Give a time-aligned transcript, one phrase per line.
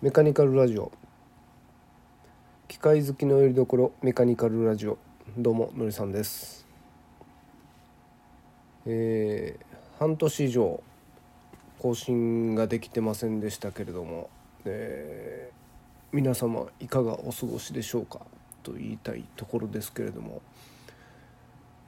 [0.00, 0.92] メカニカルラジオ。
[2.68, 4.96] 機械好きのよりどころメカニカルラジオ。
[5.36, 6.64] どうものりさんです。
[8.86, 10.80] えー、半年以上
[11.80, 14.30] 更新ができてませんでしたけれども、
[14.64, 18.20] えー、皆様いかがお過ごしでしょうか？
[18.62, 20.42] と言いたいところですけれども、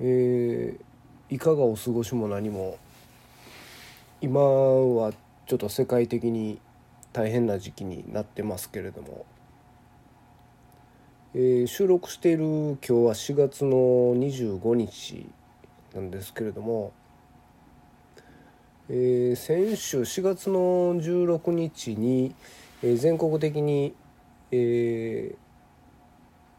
[0.00, 2.76] えー、いかがお過ごしも何も
[4.20, 5.12] 今は
[5.46, 6.58] ちょっと世界的に
[7.12, 9.26] 大変な時期になってますけれども、
[11.34, 13.76] えー、収録している今日は4月の
[14.16, 15.26] 25日
[15.94, 16.92] なんですけれども、
[18.88, 22.34] えー、先週4月の16日に、
[22.82, 23.94] え、全国的に、
[24.52, 25.34] え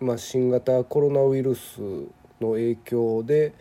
[0.02, 1.80] まあ、新型コロナウイルス
[2.42, 3.54] の影響で、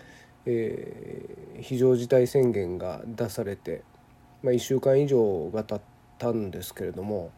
[0.47, 3.83] えー、非常事態宣言が出されて、
[4.43, 5.81] まあ、1週間以上が経っ
[6.21, 7.33] たんですけれども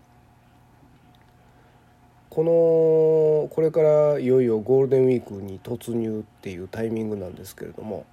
[2.28, 8.06] このこれからいよいよゴールデンウィークに突入っていうタイミングなんですけれども、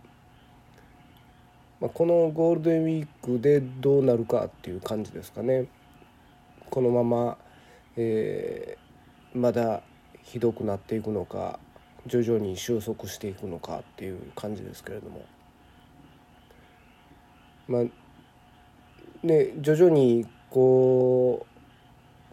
[1.79, 5.67] まあ、このゴールデンウィークでどうなるかっていう感じですかね。
[6.69, 7.37] このまま、
[7.95, 9.81] えー、まだ
[10.21, 11.57] ひどくなっていくのか
[12.05, 15.25] 徐々に収束していくのかっていう感じですけれども
[17.67, 17.83] まあ
[19.25, 21.45] ね徐々にこ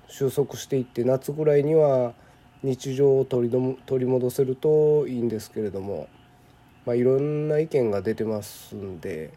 [0.09, 2.15] う収束していって夏ぐらいには
[2.63, 6.09] 日常を取り取り戻せるといいんですけれども、
[6.85, 9.33] まあ、いろんな意見が出てますんで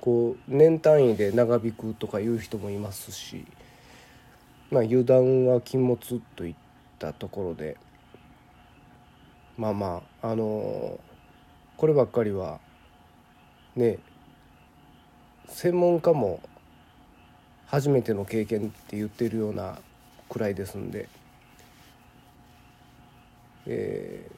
[0.00, 3.46] こう年単位で長引くとかいう人もいますし、
[4.70, 6.54] まあ、油断は禁物といっ
[6.98, 7.76] たところで
[9.56, 10.98] まあまああの
[11.76, 12.60] こればっかりは
[13.76, 13.98] ね
[15.48, 16.40] 専門家も
[17.70, 19.78] 初めての経験って言ってるような
[20.28, 21.08] くらいですんで、
[23.66, 24.28] え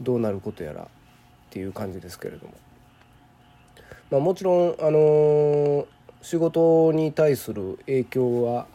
[0.00, 0.86] ー、どうなることやらっ
[1.50, 2.54] ていう感じですけれども、
[4.12, 5.86] まあ、もちろん、あのー、
[6.22, 8.68] 仕事に対する影響は、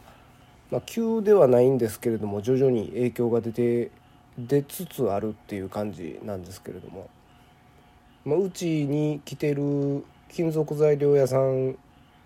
[0.70, 3.90] まあ、急ではないんですけれども徐々に影響が出て
[4.38, 7.08] 出つつあるっていう感じなんですけれども、
[8.26, 11.78] まあ、うちに来てる金属材料屋さん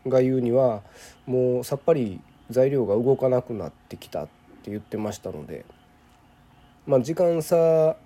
[0.06, 0.82] が言うには
[1.26, 4.26] もうさっぱり材料が動かなくなってきたっ
[4.62, 5.64] て言ってましたので
[6.86, 7.96] まあ時間差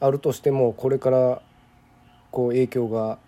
[0.00, 1.42] あるとしてもこれから
[2.30, 3.18] こう影響が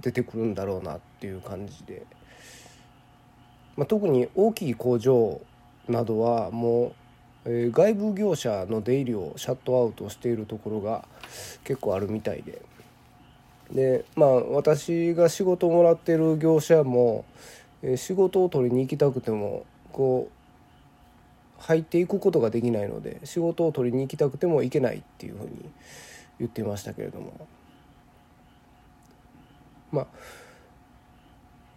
[0.00, 2.04] 出てくるんだろうなっていう感じで、
[3.76, 5.40] まあ、特に大きい工場
[5.88, 6.94] などはも
[7.46, 11.06] う、えー、外部業者の出入りをシャットアウトしているところが
[11.64, 12.60] 結構あるみたいで。
[13.72, 17.24] でまあ私が仕事をもらってる業者も、
[17.82, 20.28] え仕事を取りに行きたくてもこ
[21.60, 25.50] う入っていくことができないので仕事を取りに行きたくても行けないっていうふうに
[26.38, 27.46] 言ってましたけれども。
[29.90, 30.06] まあ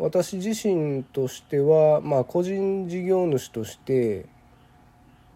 [0.02, 4.26] 私自身としては、まあ、個人事業主として、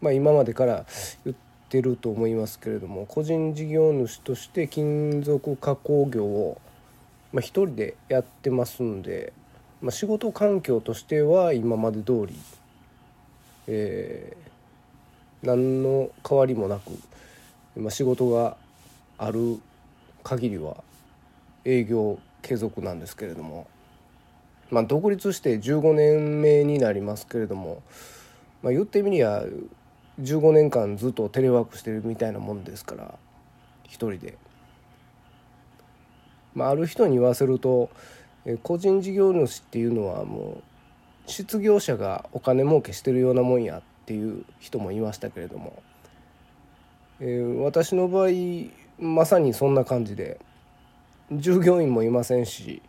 [0.02, 0.88] まあ、今までから
[1.24, 1.38] 言っ
[1.70, 6.62] ててると思いますけれども個人事業主として金属加工業を、
[7.34, 9.34] まあ、一人でやってますんで、
[9.82, 12.36] まあ、仕事環境としては今まで通り、
[13.68, 16.92] えー、何の変わりもなく、
[17.76, 18.56] まあ、仕事が
[19.18, 19.60] ある
[20.24, 20.78] 限りは
[21.66, 23.68] 営業継続なんですけれども、
[24.70, 27.82] まあ、独立して15年目になりますけれども、
[28.62, 29.44] まあ、言ってみりゃ
[30.22, 33.16] 15年間ずっとテレワークしてるみたいなもんですから
[33.84, 34.38] 一人で。
[36.54, 37.90] まあ、ある人に言わせると
[38.64, 40.64] 個人事業主っていうのはもう
[41.30, 45.82] 失業者がお金儲けしてるようなもんやっていう人もいましたけれども、
[47.20, 48.30] えー、私の場合
[49.00, 50.40] まさにそんな感じで
[51.32, 52.82] 従業員もいませんし、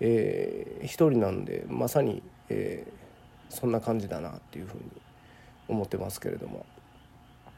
[0.00, 4.84] えー、一人なんでまさに、えー、そんな感じだなっていうふうに
[5.68, 6.64] 思ってますけれども、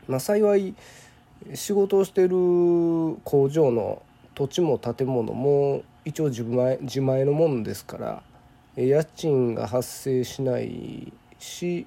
[0.08, 0.74] まあ、幸い
[1.54, 2.30] 仕事をしてる
[3.24, 4.02] 工場の
[4.34, 8.22] 土地も建物も一応自前自前のもんですから
[8.76, 11.86] 家賃が発生しないし、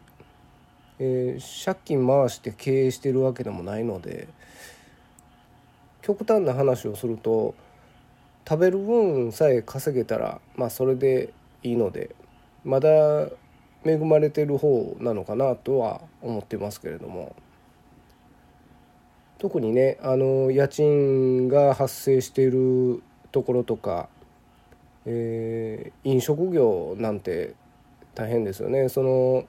[1.00, 4.28] えー、借金回して経営してるわけでもないので
[6.02, 7.54] 極端な話をすると
[8.48, 11.34] 食べる分さえ稼げたらまあそれで
[11.64, 12.16] いいので
[12.64, 12.90] まだ
[13.84, 17.36] 恵まれてる方なのかなとは思ってますけれども。
[19.40, 24.10] 特にねあの家賃が発生しているところとか、
[25.06, 27.54] えー、飲食業なんて
[28.16, 28.90] 大変ですよね。
[28.90, 29.46] その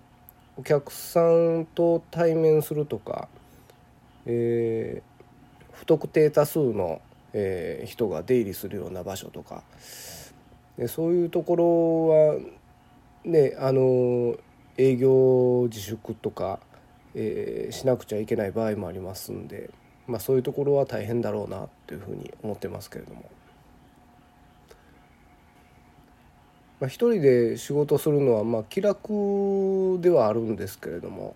[0.59, 3.29] お客さんと対面するとか、
[4.27, 7.01] えー、不特定多数の、
[7.33, 9.63] えー、人が出入りするような場所とか。
[10.77, 12.41] でそういうところは
[13.25, 14.37] ねあの
[14.77, 16.61] 営業自粛とか、
[17.15, 19.71] えー、しなくちゃいけない場合もありますんで、
[20.07, 23.31] まあ、そういうところは大変だろうなというふうに思ってますけれども。
[26.81, 31.35] まあ、一人で仕事するのはまあ気楽ではあるんですけれども、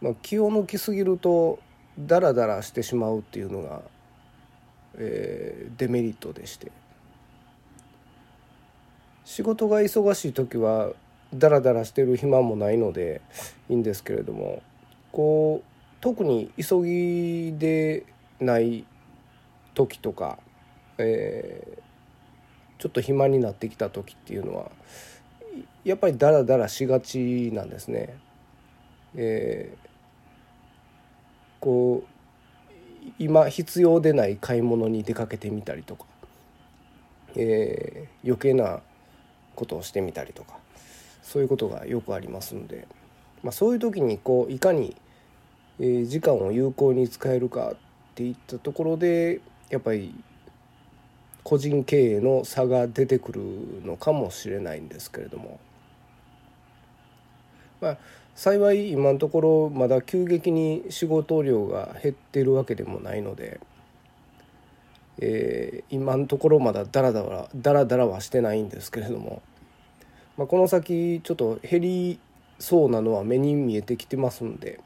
[0.00, 1.58] まあ、気を抜きすぎると
[1.98, 3.82] ダラダラしてしまうっていうのが、
[4.94, 6.70] えー、デメリットでして
[9.24, 10.90] 仕事が忙しい時は
[11.34, 13.20] ダラダラしてる暇もないので
[13.68, 14.62] いいんですけれども
[15.12, 18.04] こう特に急ぎで
[18.40, 18.84] ない
[19.74, 20.38] 時とか、
[20.98, 24.70] えー、ちょっと暇になってきた時っていうのは
[25.84, 28.16] やっぱりダラダラしがちなんですね。
[29.16, 29.88] えー、
[31.58, 32.10] こう
[33.18, 36.04] 今必要でない買い物に出かけてみたりとか、
[37.34, 38.80] えー、余計な
[39.54, 40.58] ことをしてみたりとか
[41.22, 42.86] そういうことがよくありますので、
[43.42, 44.96] まあ、そういう時にこういかに、
[45.78, 47.76] 時間を有効に使えるかっ
[48.14, 49.40] ていったところで
[49.70, 50.14] やっぱり
[51.42, 53.40] 個人経営の差が出てくる
[53.86, 55.58] のかもしれないんですけれども、
[57.80, 57.98] まあ、
[58.34, 63.58] 幸い今のところまだ急激に仕事量が減ってるわけでもないので、
[65.18, 69.42] えー、今のところまだダラダラダラダラはしてないんですけれども、
[70.40, 72.18] まあ、この先ちょっと減り
[72.58, 74.80] そうなのは目に見えてきてますんで、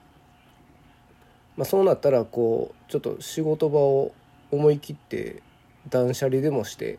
[1.57, 4.13] まあ、そうなったらこうちょっと仕事場を
[4.51, 5.45] 思い切って
[5.89, 6.99] 断捨離でもして、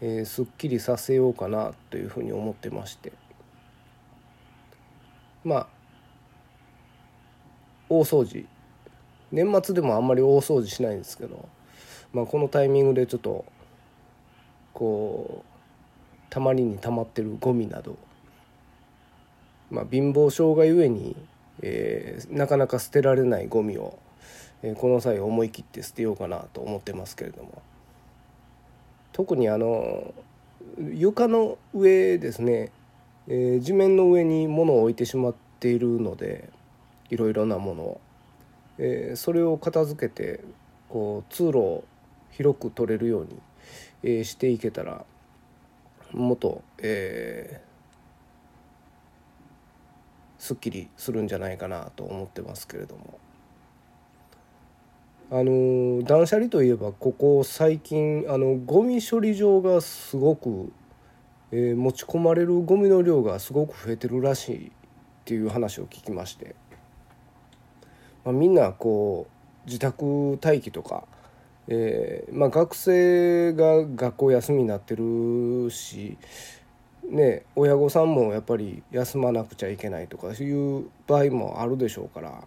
[0.00, 3.12] えー、すっきりさせようかなというふうに思ってまして。
[5.44, 5.66] まあ
[7.88, 8.46] 大掃除。
[9.30, 11.48] 年末でもあんまり大掃除しないんですけど、
[12.12, 13.44] まあ、このタイミングでちょっと
[14.72, 15.49] こう
[16.30, 17.98] たまりにたまってるゴミなど、
[19.70, 21.16] まあ、貧乏症がゆえに、
[21.62, 23.98] えー、なかなか捨てられないゴミを、
[24.62, 27.62] えー、この際思い切って捨てようかなと思ってますけれども。
[29.12, 30.14] 特にあの
[30.94, 32.70] 床の上ですね、
[33.28, 36.48] えー、地面の上に物を置いてしまっているので
[37.10, 38.00] いろいろなものを、
[38.78, 40.40] えー、それを片付けて
[40.88, 41.84] こう通路を
[42.30, 43.40] 広く取れるように、
[44.04, 45.04] えー、していけたら
[46.12, 53.18] もっと、えー、すっきりするんじゃないかなと思ってますけれども。
[55.32, 60.72] あの断捨離といえばここ最近あのゴミ処理場がすごく、
[61.52, 64.70] えー、持ち込まれるゴミの量がすごく増えてるらしいっ
[65.24, 66.56] ていう話を聞きまして、
[68.24, 71.04] まあ、みんなこう自宅待機とか、
[71.72, 76.18] えーまあ、学生が学校休みになってるし
[77.08, 82.44] ね、親御さんもやっぱり休まなくちゃいけないとかいう場合もあるでしょうから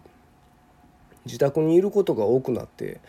[1.26, 3.00] 自宅にいることが多くなって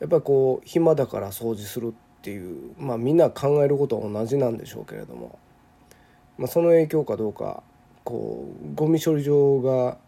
[0.00, 5.38] やっぱりこう暇だから掃除するっていうまあみんな考えることは同じなんでしょうけれども、
[6.38, 7.62] まあ、その影響かどうか
[8.02, 9.98] こうゴミ処理場が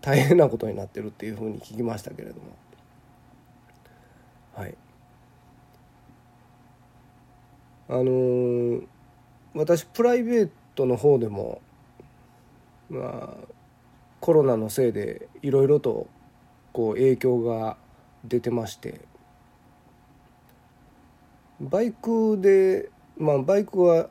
[0.00, 2.42] 大変なことになってるっていうふうに聞きましたけれども。
[4.54, 4.74] はい。
[7.92, 8.86] あのー、
[9.52, 11.60] 私プライベートの方でも
[12.88, 13.46] まあ
[14.18, 16.06] コロナのせいでいろいろと
[16.72, 17.76] こう影響が
[18.24, 19.02] 出てまして
[21.60, 24.08] バイクでまあバイクは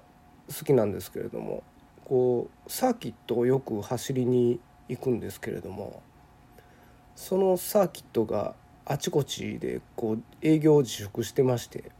[0.47, 1.63] 好きなんですけれども
[2.05, 4.59] こうサーキットをよく走りに
[4.89, 6.03] 行くんですけれども
[7.15, 8.53] そのサーキットが
[8.85, 11.91] あちこちでこう営業自粛してまして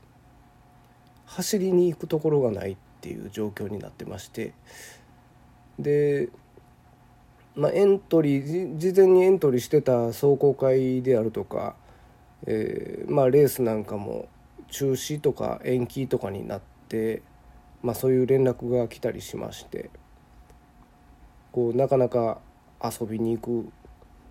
[1.31, 4.53] 走りに行くところがないっていう状況になってまして
[5.79, 6.29] で
[7.53, 11.75] まあ、エントリー事前にエントリーしてた壮行会であるとか、
[12.47, 14.29] えーまあ、レースなんかも
[14.69, 17.21] 中止とか延期とかになって、
[17.83, 19.89] まあ、そういう連絡が来たりしまして
[21.51, 22.39] こうなかなか
[22.81, 23.69] 遊びに行く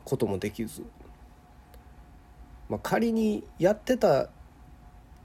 [0.04, 0.82] こともできず、
[2.70, 4.30] まあ、仮にやってた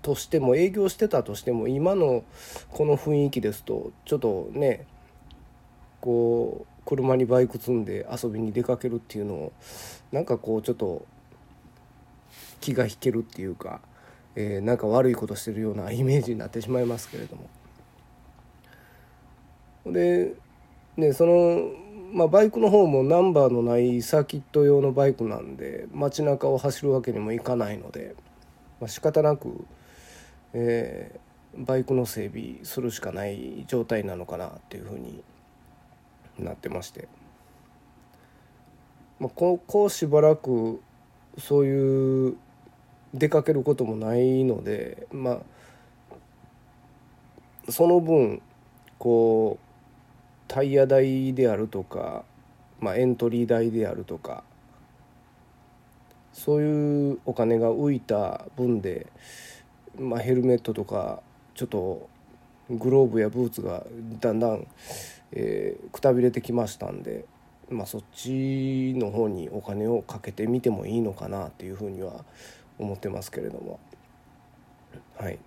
[0.06, 2.24] としても営業してたとしても今の
[2.70, 4.86] この雰囲気ですとちょっとね
[6.00, 9.54] こう車にバイク積んで遊びに出かけるっていうのを
[10.12, 11.08] なんかこうちょっと
[12.62, 13.82] 気が引けるっていうか、
[14.36, 17.50] えー、なんか悪いことしてるような イメージになってしまいますけれども。
[19.92, 20.36] で
[20.98, 21.72] ねその、
[22.14, 28.14] まあ、バイクの方もナンバーのないサーキット用のバイクなんで街中を走るわけにもいかないので、
[28.80, 29.66] まあ、仕方なく、
[30.58, 35.22] えー、バイクの整備するしかない状態なのかなっていうふうに
[36.40, 37.10] なってまして、
[39.20, 40.82] まあ、ここうしばらく
[41.38, 42.38] そういう
[43.14, 45.40] 出かけることもないのでまあ
[47.70, 48.42] その分
[48.98, 49.66] こう
[50.48, 52.24] タイヤ代であるとか、
[52.80, 54.46] まあ、エントリー代であるとか
[56.32, 59.08] そういうお金が浮いた分で、
[60.00, 61.22] まあ、ヘルメットとか
[61.54, 62.10] ちょっと
[62.70, 63.86] グローブやブーツが
[64.20, 64.68] だんだん、
[65.32, 67.26] えー、くたびれてきましたんで、
[67.70, 72.26] まあ、そっちの方にお金をかけてみてもいいのかなっていうふうには
[72.80, 73.80] 思ってますけれども
[75.18, 75.40] はい。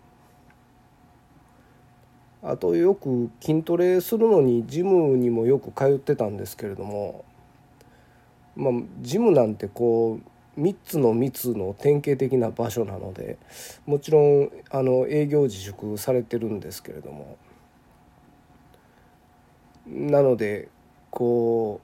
[2.43, 7.25] あとよく筋トレするのにジムにもよく通ってたんですけれども
[8.55, 13.39] まあジムなんてこう3つの密の典型的な場所なので
[13.87, 17.37] もちろんあの営業自粛されてるんですけれども。
[19.89, 20.69] なので
[21.11, 21.81] こ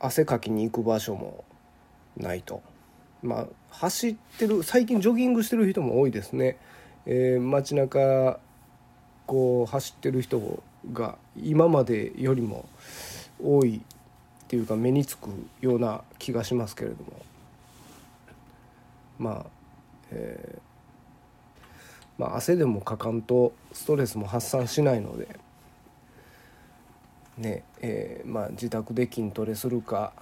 [0.00, 1.44] う汗かきに行く場所も
[2.16, 2.62] ないと。
[3.22, 6.56] まあ走ってる最近ジョギングしてる人も多いですね、
[7.04, 8.38] えー、街中
[9.26, 12.66] こう走ってる人が今までよりも
[13.42, 15.28] 多いっていうか目につく
[15.60, 17.12] ような気がしますけれども。
[19.18, 19.46] まあ、
[20.10, 20.60] えー、
[22.18, 25.38] まあ汗でもかかんとストレスも発散しないので
[27.38, 30.12] ねえー、まあ自宅で筋トレするか、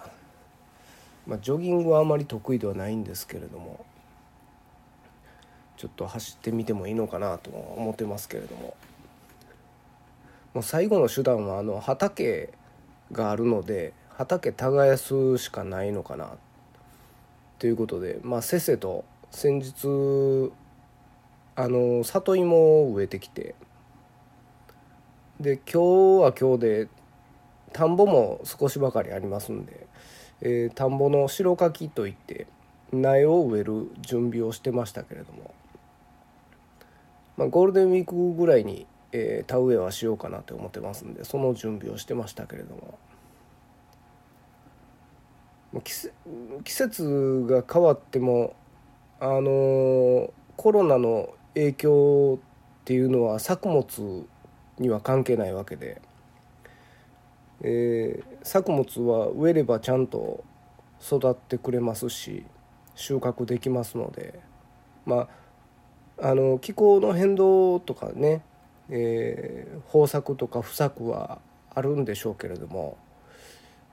[1.26, 3.84] まあ、ジョギングはあまり得意ではないんですけれども
[5.76, 8.76] ちょっと走ってみてもいいのかなと思ってますけれども。
[10.54, 12.50] もう最後の手段はあの畑
[13.10, 14.96] があるので畑耕
[15.36, 16.30] すしかないのかな
[17.58, 20.52] ということでまあせっせと先日
[21.56, 23.54] あの里芋を植えてきて
[25.40, 26.88] で今日は今日で
[27.72, 29.86] 田んぼも少しばかりありますんで、
[30.40, 32.46] えー、田んぼの白柿といって
[32.92, 35.54] 苗を植える準備をしてましたけれども、
[37.36, 42.98] まあ、ゴールデンウィークぐらいにえー、田植えはしようかなと思ってますんでその準備をしてましたけれども。
[45.82, 48.54] 季節が変わっても
[49.20, 52.38] あの、コロナの影響
[52.82, 54.26] っていうのは作物
[54.78, 56.02] には関係ないわけで、
[57.62, 60.44] えー、作物は植えればちゃんと
[61.00, 62.44] 育ってくれますし
[62.94, 64.40] 収穫できますので。
[65.06, 65.28] まあ
[66.16, 68.42] あの気候の変動とかね
[68.90, 71.38] えー、豊作とか不作は
[71.74, 72.98] あるんでしょうけれども、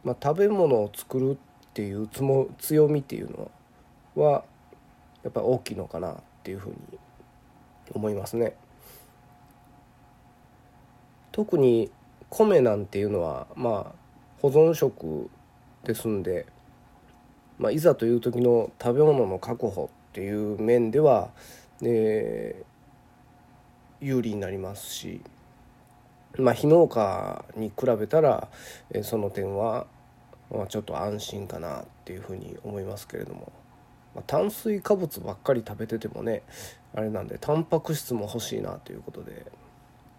[0.03, 3.49] まあ、食べ物を作るってっていうつも強みっていうの
[4.15, 4.43] は
[5.23, 6.75] やっぱり大きいのかなっていうふうに
[7.93, 8.55] 思いますね。
[11.31, 11.89] 特に
[12.29, 14.01] 米なんていうのはまあ
[14.41, 15.29] 保存食
[15.83, 16.45] ですんで、
[17.57, 21.29] まあ、いざという時の食べ物の確保っていう面では、
[21.83, 22.63] え
[23.99, 25.21] 有利になりますし、
[26.37, 28.49] まあ、非農家に比べたら、
[28.91, 29.85] えその点は、
[30.51, 33.51] まあ、ちょっと安心かなっていうふうに思いますけれども、
[34.13, 36.43] まあ、炭水化物ばっかり食べててもね
[36.93, 39.45] あれなんでタンパク質も欲しいなということで。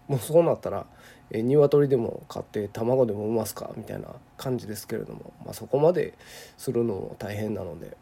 [0.05, 0.85] もうそうなったら、
[1.31, 3.71] え鶏でも買って卵でも産ますか？
[3.77, 6.13] みたいな感じですけれども、まあ、そこまで
[6.57, 7.95] するのも大変なので。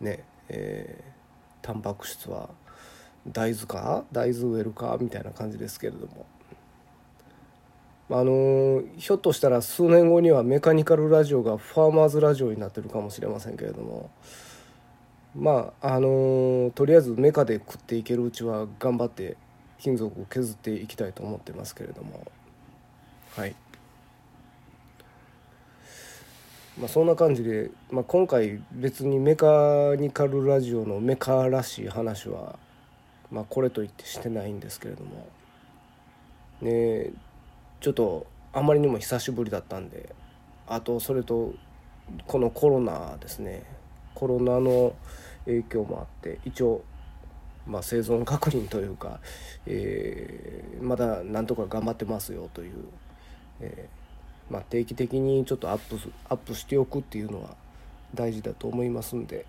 [0.00, 2.50] ねえー、タンパク質は
[3.28, 4.04] 大豆か？
[4.10, 4.98] 大豆植えるか？
[5.00, 6.26] みたいな感じですけれども。
[8.10, 14.10] あのひょっとしたら数年後にはメカニカルラジオがファーマーズラジオになってるかもしれませんけれども。
[15.34, 19.36] まああのとりあえずメカで食っていけるうちは頑張って
[19.80, 22.30] 金属を削っていきたいと思ってますけれども。
[23.36, 23.54] はい。
[26.78, 32.58] まあ、そんな感じで、まあ、今回別にメカニカルラジオのメカらしい話は
[33.34, 35.26] まあ、これといってしてないんですけれども。
[36.62, 37.10] ね
[37.84, 40.14] ちょっとあまりにも久しぶりだったんで
[40.66, 41.52] あとそれと
[42.26, 43.62] このコロナですね
[44.14, 44.94] コロナの
[45.44, 46.82] 影響もあって一応
[47.66, 49.20] まあ、生存確認というか、
[49.64, 52.74] えー、まだなんとか頑張ってますよという、
[53.60, 55.98] えー、まあ、定期的にちょっとアップ
[56.28, 57.56] アップしておくっていうのは
[58.14, 59.46] 大事だと思いますんで。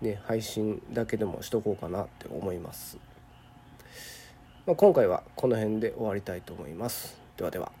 [0.00, 2.96] ね、配信だけでもしとこうかなって思います。
[4.70, 7.18] まあ、今回はこの辺で終わりたいと思います。
[7.36, 7.79] ではでは。